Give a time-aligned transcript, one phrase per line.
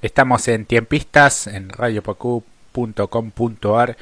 [0.00, 3.96] Estamos en Tiempistas, en radiopacu.com.ar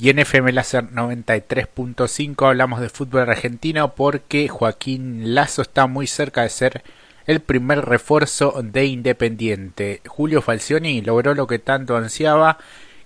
[0.00, 6.40] y en FM Láser 93.5 hablamos de fútbol argentino porque Joaquín Lazo está muy cerca
[6.40, 6.82] de ser
[7.26, 10.00] el primer refuerzo de Independiente.
[10.06, 12.56] Julio Falcioni logró lo que tanto ansiaba,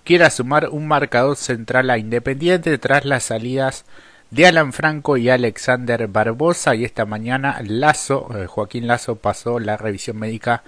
[0.05, 3.87] que era sumar un marcador central a Independiente tras las salidas
[4.31, 9.77] de Alan Franco y Alexander Barbosa y esta mañana Lazo, eh, Joaquín Lazo pasó la
[9.77, 10.63] revisión médica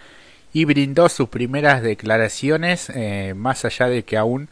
[0.58, 4.48] y brindó sus primeras declaraciones, eh, más allá de que aún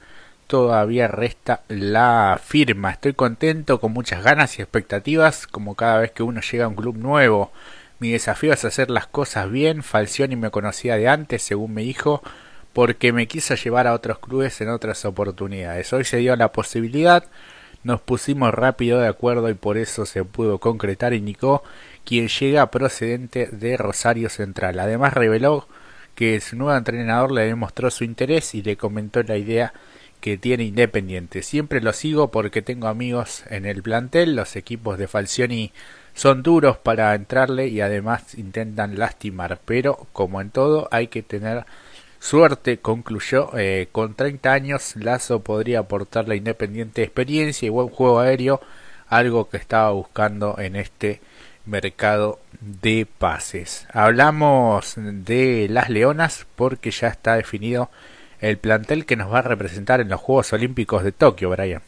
[0.46, 2.92] todavía resta la firma.
[2.92, 6.76] Estoy contento, con muchas ganas y expectativas, como cada vez que uno llega a un
[6.76, 7.50] club nuevo.
[7.98, 9.82] Mi desafío es hacer las cosas bien.
[9.82, 12.22] Falcioni me conocía de antes, según me dijo,
[12.72, 15.92] porque me quiso llevar a otros clubes en otras oportunidades.
[15.92, 17.24] Hoy se dio la posibilidad,
[17.82, 21.64] nos pusimos rápido de acuerdo y por eso se pudo concretar, indicó
[22.04, 24.78] quien llega procedente de Rosario Central.
[24.78, 25.66] Además reveló
[26.16, 29.72] que su nuevo entrenador le demostró su interés y le comentó la idea
[30.20, 31.42] que tiene Independiente.
[31.42, 35.72] Siempre lo sigo porque tengo amigos en el plantel, los equipos de Falcioni
[36.14, 41.66] son duros para entrarle y además intentan lastimar, pero como en todo hay que tener
[42.18, 48.20] suerte, concluyó, eh, con 30 años Lazo podría aportarle a Independiente experiencia y buen juego
[48.20, 48.60] aéreo,
[49.08, 51.20] algo que estaba buscando en este
[51.66, 53.86] mercado de pases.
[53.92, 57.90] Hablamos de las Leonas porque ya está definido
[58.40, 61.82] el plantel que nos va a representar en los Juegos Olímpicos de Tokio, Brian.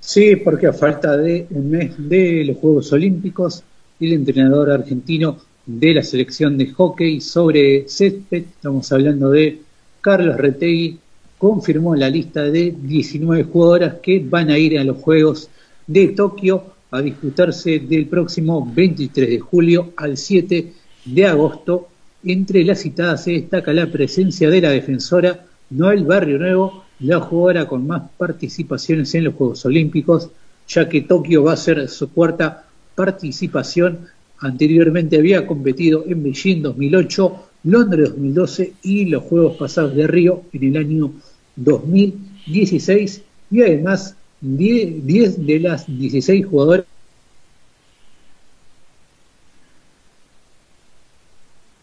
[0.00, 3.62] Sí, porque a falta de un mes de los Juegos Olímpicos,
[4.00, 9.60] el entrenador argentino de la selección de hockey sobre césped, estamos hablando de
[10.00, 10.98] Carlos Retegui,
[11.38, 15.48] confirmó la lista de 19 jugadoras que van a ir a los Juegos
[15.86, 20.72] de Tokio a disputarse del próximo 23 de julio al 7
[21.04, 21.88] de agosto.
[22.24, 27.66] Entre las citadas se destaca la presencia de la defensora Noel Barrio Nuevo, la jugadora
[27.66, 30.30] con más participaciones en los Juegos Olímpicos,
[30.68, 34.06] ya que Tokio va a ser su cuarta participación.
[34.38, 40.64] Anteriormente había competido en Beijing 2008, Londres 2012 y los Juegos pasados de Río en
[40.64, 41.12] el año
[41.56, 46.84] 2016 y además 10, de las 16 jugadoras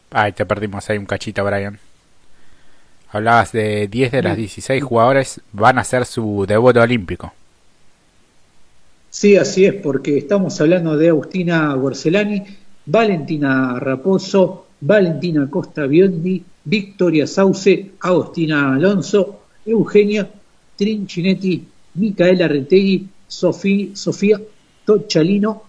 [0.09, 1.77] Ay, te perdimos ahí un cachito, Brian.
[3.11, 7.33] Hablabas de 10 de las 16 jugadores van a hacer su debut olímpico.
[9.09, 12.43] Sí, así es, porque estamos hablando de Agustina Gorcelani,
[12.85, 20.29] Valentina Raposo, Valentina Costa Biondi, Victoria Sauce, Agustina Alonso, Eugenia
[20.75, 24.39] Trinchinetti, Micaela Retegui, Sofía
[24.85, 25.63] Tochalino,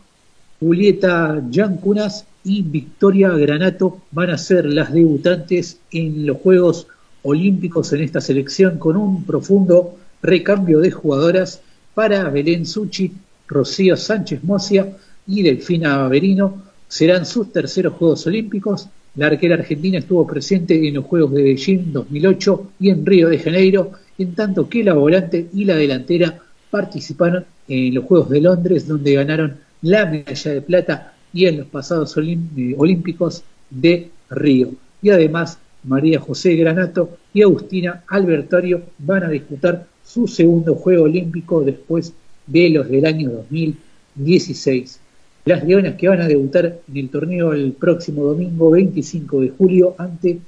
[0.61, 6.87] Julieta Yancunas y Victoria Granato van a ser las debutantes en los Juegos
[7.23, 11.61] Olímpicos en esta selección con un profundo recambio de jugadoras
[11.95, 13.13] para Belén Suchi,
[13.47, 14.97] Rocío Sánchez Mocia
[15.27, 16.63] y Delfina Averino.
[16.87, 18.89] Serán sus terceros Juegos Olímpicos.
[19.17, 23.39] La arquera argentina estuvo presente en los Juegos de Beijing 2008 y en Río de
[23.39, 26.39] Janeiro en tanto que la volante y la delantera
[26.71, 31.67] participaron en los Juegos de Londres, donde ganaron la medalla de plata y en los
[31.69, 34.71] pasados eh, Olímpicos de Río.
[35.01, 41.63] Y además, María José Granato y Agustina Albertario van a disputar su segundo Juego Olímpico
[41.63, 42.13] después
[42.47, 45.01] de los del año 2016.
[45.45, 49.95] Las leonas que van a debutar en el torneo el próximo domingo 25 de julio
[49.99, 50.39] ante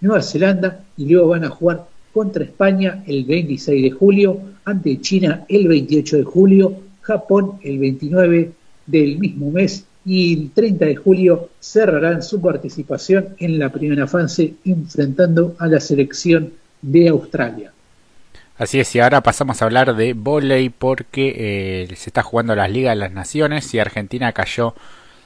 [0.00, 5.44] Nueva Zelanda y luego van a jugar contra España el 26 de julio, ante China
[5.48, 8.52] el 28 de julio, Japón el 29
[8.86, 14.54] del mismo mes y el 30 de julio cerrarán su participación en la primera fase
[14.64, 17.72] enfrentando a la selección de Australia.
[18.56, 22.70] Así es, y ahora pasamos a hablar de volei porque eh, se está jugando las
[22.70, 24.74] Ligas de las Naciones y Argentina cayó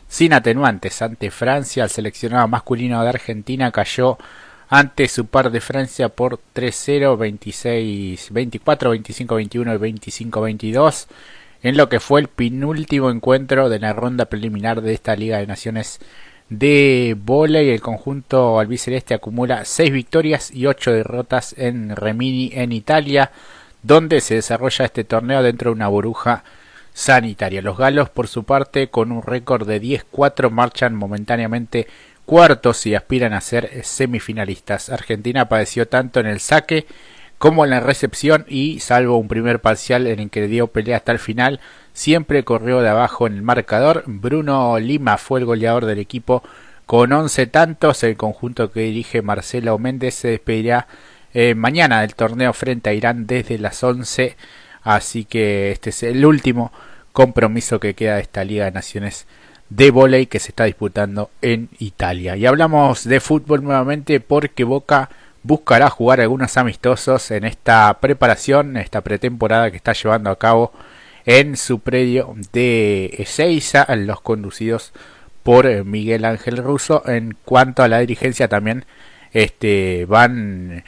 [0.08, 1.82] sin atenuantes ante Francia.
[1.82, 4.18] El seleccionado masculino de Argentina cayó
[4.68, 11.08] ante su par de Francia por 3-0, 26, 24, 25, 21 y 25, 22
[11.64, 15.46] en lo que fue el penúltimo encuentro de la ronda preliminar de esta Liga de
[15.46, 15.98] Naciones
[16.50, 23.32] de y El conjunto albiceleste acumula 6 victorias y 8 derrotas en Remini en Italia,
[23.82, 26.44] donde se desarrolla este torneo dentro de una burbuja
[26.92, 27.62] sanitaria.
[27.62, 31.88] Los galos, por su parte, con un récord de 10-4, marchan momentáneamente
[32.26, 34.90] cuartos y aspiran a ser semifinalistas.
[34.90, 36.86] Argentina padeció tanto en el saque
[37.38, 41.12] como en la recepción y, salvo un primer parcial en el que dio pelea hasta
[41.12, 41.60] el final,
[41.92, 44.04] siempre corrió de abajo en el marcador.
[44.06, 46.42] Bruno Lima fue el goleador del equipo
[46.86, 48.02] con 11 tantos.
[48.02, 50.88] El conjunto que dirige Marcelo Méndez se despedirá
[51.34, 54.36] eh, mañana del torneo frente a Irán desde las 11.
[54.82, 56.72] Así que este es el último
[57.12, 59.26] compromiso que queda de esta Liga de Naciones
[59.76, 62.36] de volei que se está disputando en Italia.
[62.36, 65.10] Y hablamos de fútbol nuevamente porque Boca
[65.42, 70.72] buscará jugar algunos amistosos en esta preparación, esta pretemporada que está llevando a cabo
[71.26, 74.92] en su predio de Ezeiza, los conducidos
[75.42, 77.02] por eh, Miguel Ángel Russo.
[77.06, 78.84] En cuanto a la dirigencia también
[79.32, 80.84] este, van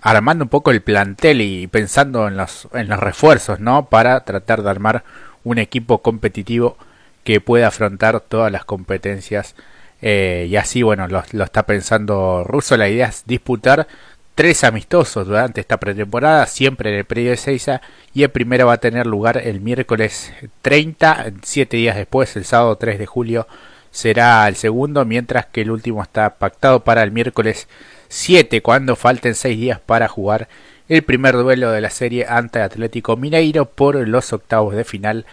[0.00, 3.86] armando un poco el plantel y pensando en los, en los refuerzos, ¿no?
[3.86, 5.04] Para tratar de armar
[5.44, 6.78] un equipo competitivo
[7.24, 9.54] que pueda afrontar todas las competencias
[10.02, 12.76] eh, y así, bueno, lo, está pensando Russo.
[12.76, 13.86] La idea es disputar
[14.34, 17.80] tres amistosos durante esta pretemporada, siempre en el periodo de Seiza.
[18.12, 20.32] Y el primero va a tener lugar el miércoles
[20.62, 23.46] 30, siete días después, el sábado 3 de julio,
[23.90, 27.68] será el segundo, mientras que el último está pactado para el miércoles
[28.08, 30.48] 7, cuando falten seis días para jugar
[30.88, 35.24] el primer duelo de la serie ante Atlético Mineiro por los octavos de final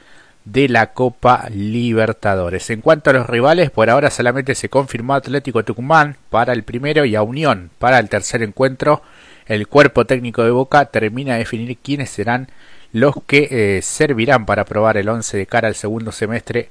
[0.51, 2.69] de la Copa Libertadores.
[2.69, 7.05] En cuanto a los rivales, por ahora solamente se confirmó Atlético Tucumán para el primero
[7.05, 9.01] y a Unión para el tercer encuentro.
[9.45, 12.47] El cuerpo técnico de Boca termina de definir quiénes serán
[12.91, 16.69] los que eh, servirán para probar el 11 de cara al segundo semestre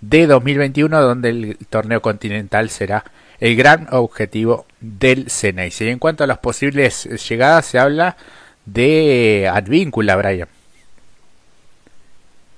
[0.00, 3.04] de 2021, donde el torneo continental será
[3.38, 5.84] el gran objetivo del Ceneice.
[5.84, 8.16] Y en cuanto a las posibles llegadas, se habla
[8.66, 10.48] de Advíncula, Brian.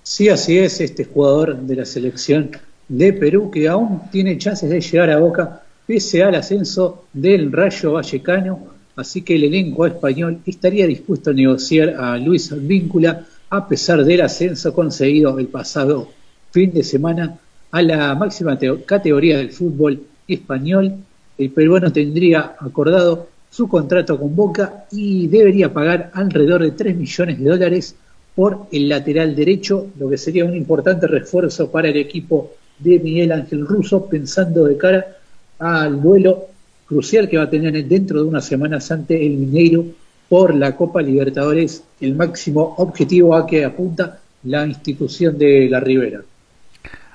[0.05, 2.51] Sí, así es, este jugador de la selección
[2.89, 7.93] de Perú que aún tiene chances de llegar a Boca pese al ascenso del Rayo
[7.93, 8.67] Vallecano,
[8.97, 14.23] así que el elenco español estaría dispuesto a negociar a Luis Advíncula a pesar del
[14.23, 16.09] ascenso conseguido el pasado
[16.51, 17.39] fin de semana
[17.71, 20.95] a la máxima categoría del fútbol español.
[21.39, 27.39] El peruano tendría acordado su contrato con Boca y debería pagar alrededor de 3 millones
[27.39, 27.95] de dólares
[28.35, 33.33] por el lateral derecho, lo que sería un importante refuerzo para el equipo de Miguel
[33.33, 35.17] Ángel Russo, pensando de cara
[35.59, 36.47] al duelo
[36.87, 39.85] crucial que va a tener dentro de unas semanas ante el Mineiro
[40.29, 46.23] por la Copa Libertadores, el máximo objetivo a que apunta la institución de la Ribera.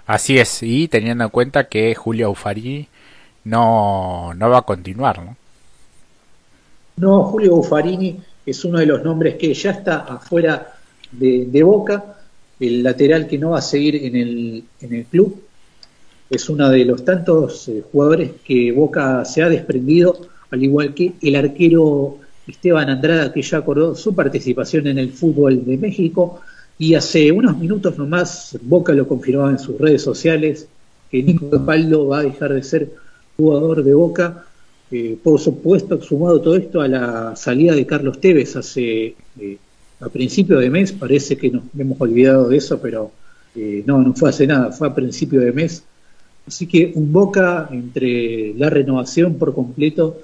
[0.05, 2.87] Así es, y teniendo en cuenta que Julio Ufarini
[3.43, 5.35] no, no va a continuar, ¿no?
[6.97, 10.76] No, Julio Buffarini es uno de los nombres que ya está afuera
[11.11, 12.17] de, Boca,
[12.59, 15.41] el lateral que no va a seguir en el, en el club.
[16.29, 20.19] Es uno de los tantos eh, jugadores que Boca se ha desprendido,
[20.51, 22.17] al igual que el arquero
[22.47, 26.41] Esteban Andrada, que ya acordó su participación en el fútbol de México.
[26.79, 30.67] Y hace unos minutos nomás Boca lo confirmaba en sus redes sociales,
[31.09, 32.91] que Nico Paldo va a dejar de ser
[33.35, 34.45] jugador de Boca.
[34.89, 39.57] Eh, por supuesto, sumado todo esto a la salida de Carlos Tevez hace eh,
[39.99, 43.11] a principio de mes, parece que nos hemos olvidado de eso, pero
[43.55, 45.83] eh, no, no fue hace nada, fue a principio de mes.
[46.45, 50.21] Así que un boca entre la renovación por completo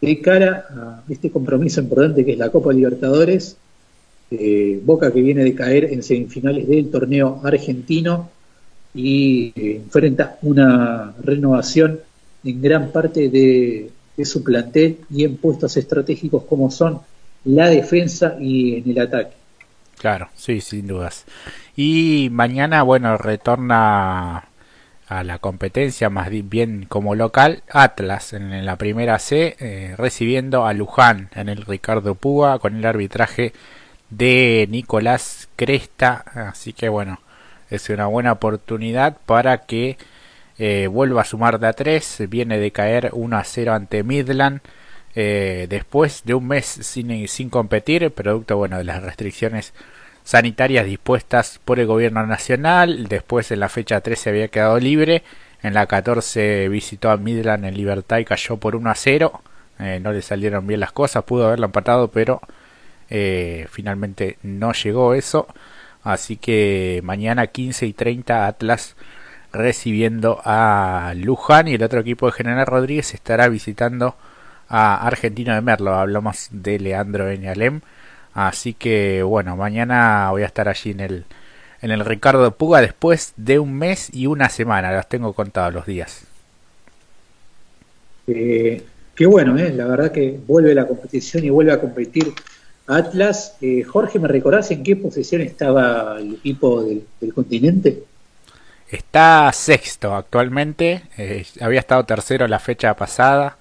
[0.00, 3.56] de cara a este compromiso importante que es la Copa Libertadores,
[4.30, 8.30] eh, Boca que viene de caer en semifinales del torneo argentino
[8.94, 12.00] y eh, enfrenta una renovación
[12.44, 17.00] en gran parte de, de su plantel y en puestos estratégicos como son
[17.46, 19.32] la defensa y en el ataque.
[19.98, 21.24] Claro, sí, sin dudas.
[21.74, 24.44] Y mañana, bueno, retorna
[25.08, 30.72] a la competencia más bien como local Atlas en la primera C eh, recibiendo a
[30.72, 33.52] Luján en el Ricardo Púa con el arbitraje
[34.10, 37.20] de Nicolás Cresta así que bueno
[37.70, 39.96] es una buena oportunidad para que
[40.58, 44.60] eh, vuelva a sumar de a 3 viene de caer 1 a 0 ante Midland
[45.18, 49.72] eh, después de un mes sin, sin competir, producto bueno de las restricciones
[50.24, 55.22] sanitarias dispuestas por el gobierno nacional, después en la fecha 13 había quedado libre,
[55.62, 59.40] en la 14 visitó a Midland en Libertad y cayó por 1 a 0,
[59.78, 62.42] eh, no le salieron bien las cosas, pudo haberlo empatado, pero
[63.08, 65.46] eh, finalmente no llegó eso,
[66.02, 68.96] así que mañana 15 y 30 Atlas
[69.50, 74.14] recibiendo a Luján y el otro equipo de General Rodríguez estará visitando
[74.68, 75.94] a Argentino de Merlo.
[75.94, 77.80] Hablamos de Leandro Eñalem.
[78.34, 81.24] Así que bueno, mañana voy a estar allí en el,
[81.82, 84.92] en el Ricardo Puga después de un mes y una semana.
[84.92, 86.24] Los tengo contados los días.
[88.26, 88.82] Eh,
[89.14, 89.72] qué bueno, ¿eh?
[89.72, 92.34] la verdad que vuelve la competición y vuelve a competir
[92.86, 93.56] Atlas.
[93.60, 97.04] Eh, Jorge, ¿me recordás en qué posición estaba el equipo del,
[97.34, 98.02] continente?
[98.90, 103.56] Está sexto actualmente, eh, había estado tercero la fecha pasada.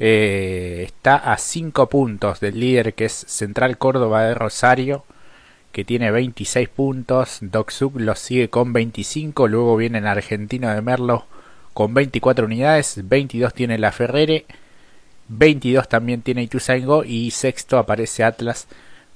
[0.00, 5.04] Eh, está a 5 puntos del líder que es Central Córdoba de Rosario,
[5.72, 7.38] que tiene 26 puntos.
[7.42, 9.46] Doc lo sigue con 25.
[9.46, 11.26] Luego viene el Argentino de Merlo
[11.74, 13.00] con 24 unidades.
[13.08, 14.46] 22 tiene la Ferrere.
[15.28, 17.04] 22 también tiene Ituzaingó.
[17.04, 18.66] Y sexto aparece Atlas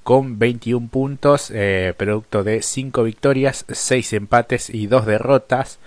[0.04, 5.78] con 21 puntos, eh, producto de 5 victorias, 6 empates y 2 derrotas,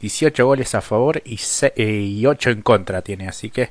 [0.00, 1.38] 18 goles a favor y,
[1.76, 3.70] eh, y 8 en contra tiene, así que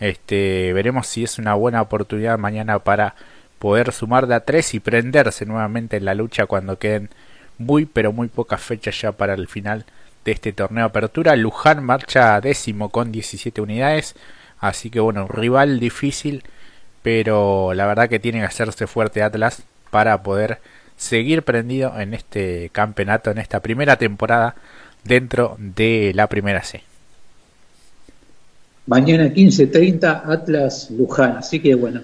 [0.00, 3.14] este, veremos si es una buena oportunidad mañana para
[3.58, 7.10] poder sumar de a 3 y prenderse nuevamente en la lucha cuando queden
[7.58, 9.84] muy pero muy pocas fechas ya para el final
[10.24, 11.36] de este torneo apertura.
[11.36, 14.16] Luján marcha décimo con 17 unidades,
[14.58, 16.42] así que bueno, un rival difícil
[17.02, 20.60] pero la verdad que tiene que hacerse fuerte Atlas para poder
[20.96, 24.54] seguir prendido en este campeonato, en esta primera temporada
[25.04, 26.89] dentro de la primera C.
[28.90, 32.02] Mañana 15.30 Atlas Luján, así que bueno,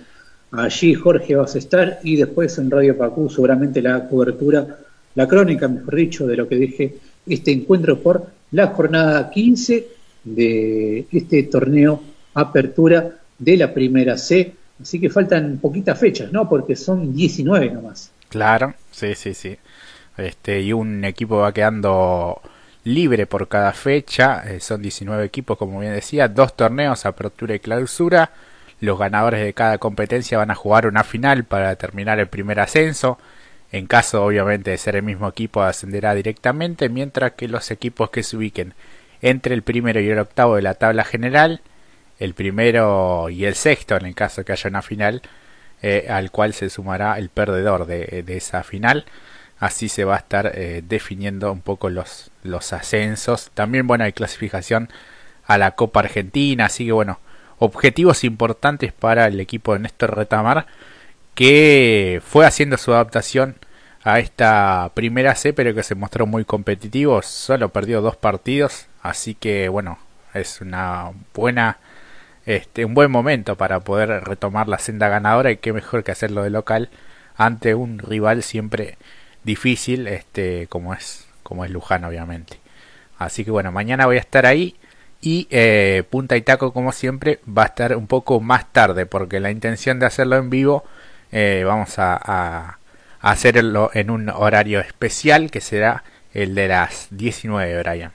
[0.52, 4.78] allí Jorge vas a estar y después en Radio Pacú seguramente la cobertura,
[5.16, 6.94] la crónica, mejor dicho, de lo que dije,
[7.26, 9.88] este encuentro por la jornada 15
[10.22, 12.00] de este torneo
[12.34, 16.48] apertura de la primera C Así que faltan poquitas fechas, ¿no?
[16.48, 18.12] Porque son 19 nomás.
[18.28, 19.56] Claro, sí, sí, sí.
[20.16, 22.40] Este, y un equipo va quedando
[22.86, 24.42] libre por cada fecha.
[24.46, 26.28] Eh, son 19 equipos, como bien decía.
[26.28, 28.30] Dos torneos, apertura y clausura.
[28.80, 33.18] Los ganadores de cada competencia van a jugar una final para terminar el primer ascenso.
[33.72, 36.88] En caso, obviamente, de ser el mismo equipo, ascenderá directamente.
[36.88, 38.74] Mientras que los equipos que se ubiquen
[39.20, 41.60] entre el primero y el octavo de la tabla general
[42.18, 45.22] el primero y el sexto en el caso que haya una final,
[45.82, 49.04] eh, al cual se sumará el perdedor de, esa final.
[49.58, 53.50] Así se va a estar eh, definiendo un poco los, los ascensos.
[53.54, 54.90] También, bueno, hay clasificación
[55.46, 56.66] a la Copa Argentina.
[56.66, 57.20] Así que, bueno,
[57.58, 60.66] objetivos importantes para el equipo de Néstor Retamar,
[61.34, 63.56] que fue haciendo su adaptación
[64.04, 67.22] a esta primera C, pero que se mostró muy competitivo.
[67.22, 68.86] Solo perdió dos partidos.
[69.02, 69.98] Así que, bueno,
[70.34, 71.78] es una buena
[72.46, 76.44] este, un buen momento para poder retomar la senda ganadora y qué mejor que hacerlo
[76.44, 76.90] de local
[77.36, 78.96] ante un rival siempre
[79.46, 82.58] difícil este como es como es Luján obviamente
[83.16, 84.74] así que bueno mañana voy a estar ahí
[85.22, 89.40] y eh, Punta y Taco como siempre va a estar un poco más tarde porque
[89.40, 90.84] la intención de hacerlo en vivo
[91.30, 92.78] eh, vamos a,
[93.20, 98.12] hacerlo en un horario especial que será el de las 19 Brian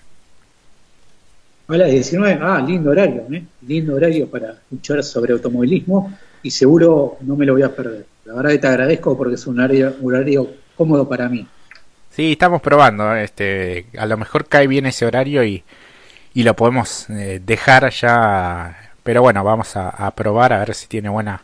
[1.68, 2.40] Hola, 19.
[2.42, 3.44] Ah, lindo horario, ¿eh?
[3.66, 8.06] Lindo horario para escuchar sobre automovilismo y seguro no me lo voy a perder.
[8.26, 10.50] La verdad que te agradezco porque es un horario
[10.82, 11.46] cómodo para mí.
[12.10, 13.16] Sí, estamos probando.
[13.16, 15.64] Este, a lo mejor cae bien ese horario y,
[16.34, 18.92] y lo podemos eh, dejar ya.
[19.04, 21.44] Pero bueno, vamos a, probar a ver si tiene buena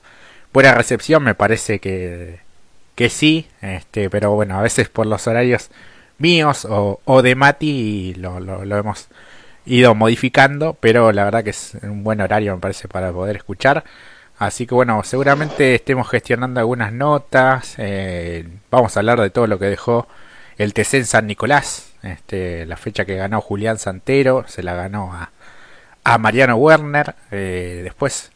[0.51, 1.24] buena recepción.
[1.24, 2.39] Me parece que,
[2.96, 3.48] que sí.
[3.62, 5.70] Este, pero bueno, a veces por los horarios
[6.17, 9.08] míos o, o de Mati lo, lo, lo hemos
[9.67, 13.84] ido modificando, pero la verdad que es un buen horario me parece para poder escuchar.
[14.38, 17.75] Así que bueno, seguramente estemos gestionando algunas notas.
[17.77, 20.08] Eh, vamos a hablar de todo lo que dejó
[20.58, 21.94] el TC en San Nicolás.
[22.03, 25.32] Este, la fecha que ganó Julián Santero, se la ganó a,
[26.03, 27.15] a Mariano Werner.
[27.32, 28.32] Eh, después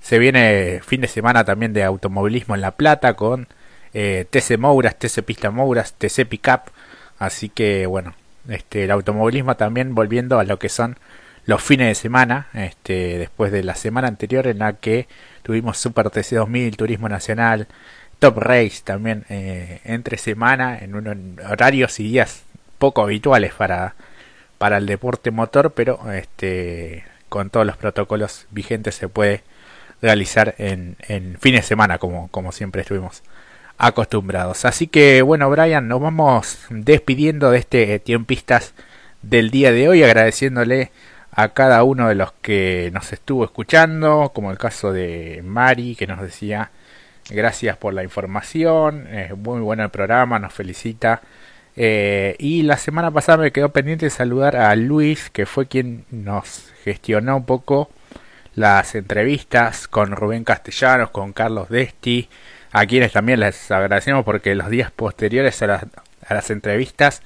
[0.00, 3.48] se viene fin de semana también de automovilismo en La Plata con
[3.92, 6.70] eh, TC Mouras, TC Pista Mouras, TC Pickup.
[7.18, 8.14] Así que bueno,
[8.48, 10.96] este, el automovilismo también volviendo a lo que son
[11.44, 15.08] los fines de semana, este, después de la semana anterior en la que
[15.42, 17.66] tuvimos Super TC 2000, Turismo Nacional,
[18.18, 21.16] Top Race también eh, entre semana en unos
[21.48, 22.42] horarios y días
[22.78, 23.94] poco habituales para,
[24.58, 29.42] para el deporte motor, pero este, con todos los protocolos vigentes se puede
[30.02, 33.22] realizar en, en de semana como, como siempre estuvimos
[33.78, 34.64] acostumbrados.
[34.64, 38.74] Así que bueno, Brian, nos vamos despidiendo de este tiempistas
[39.22, 40.90] del día de hoy, agradeciéndole
[41.32, 46.06] a cada uno de los que nos estuvo escuchando, como el caso de Mari, que
[46.06, 46.70] nos decía
[47.30, 51.22] gracias por la información, es muy bueno el programa, nos felicita.
[51.76, 56.04] Eh, y la semana pasada me quedó pendiente de saludar a Luis, que fue quien
[56.10, 57.90] nos gestionó un poco
[58.54, 62.28] las entrevistas con Rubén Castellanos, con Carlos Desti,
[62.72, 65.86] a quienes también les agradecemos porque los días posteriores a las,
[66.26, 67.22] a las entrevistas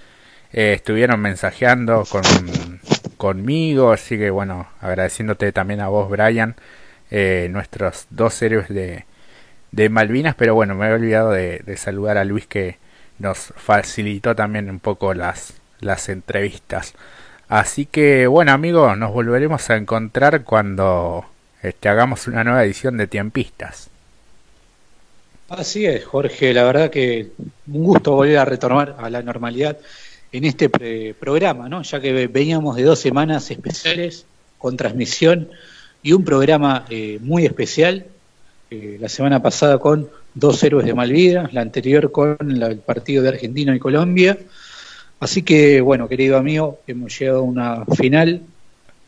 [0.53, 2.23] eh, estuvieron mensajeando con,
[3.15, 6.57] conmigo, así que bueno, agradeciéndote también a vos, Brian,
[7.11, 9.05] eh, nuestros dos héroes de,
[9.73, 12.79] de Malvinas, pero bueno, me he olvidado de, saludar a Luis que
[13.19, 16.95] nos facilitó también un poco las, las entrevistas.
[17.49, 21.27] Así que bueno amigos, nos volveremos a encontrar cuando
[21.63, 23.91] este, hagamos una nueva edición de Tiempistas.
[25.49, 27.33] Así es, Jorge, la verdad que
[27.67, 29.77] un gusto volver a retomar a la normalidad
[30.35, 30.69] en este
[31.15, 31.83] programa, ¿no?
[31.83, 34.27] ya que veníamos de dos semanas especiales
[34.59, 35.49] con transmisión
[36.03, 38.07] y un programa eh, muy especial,
[38.69, 43.29] eh, la semana pasada con dos héroes de Malvidas, la anterior con el partido de
[43.29, 44.37] Argentina y Colombia.
[45.21, 48.43] Así que, bueno, querido amigo, hemos llegado a una final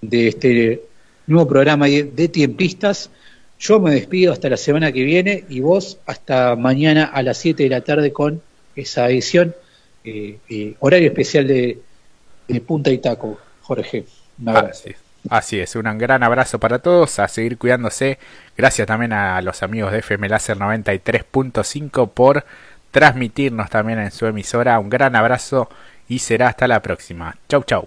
[0.01, 0.83] de este
[1.27, 3.11] nuevo programa de tiempistas.
[3.59, 7.65] Yo me despido hasta la semana que viene y vos hasta mañana a las 7
[7.65, 8.41] de la tarde con
[8.77, 9.57] esa edición,
[10.81, 11.79] horario especial de,
[12.67, 14.05] Punta y Taco, Jorge.
[14.41, 14.91] Un abrazo.
[15.29, 18.19] Así es, un gran abrazo para todos, a seguir cuidándose.
[18.57, 22.45] Gracias también a los amigos de FM Láser 93.5 por
[22.93, 24.79] transmitirnos también en su emisora.
[24.79, 25.69] Un gran abrazo
[26.09, 27.37] y será hasta la próxima.
[27.49, 27.85] Chau, chau.